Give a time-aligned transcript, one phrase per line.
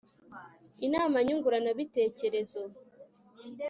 [0.85, 2.61] inama nyunguranabitekerezo